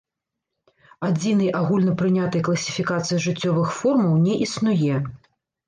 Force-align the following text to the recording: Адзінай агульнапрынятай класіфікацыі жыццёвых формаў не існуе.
Адзінай 1.07 1.49
агульнапрынятай 1.59 2.41
класіфікацыі 2.49 3.21
жыццёвых 3.29 3.69
формаў 3.79 4.13
не 4.27 4.43
існуе. 4.51 4.95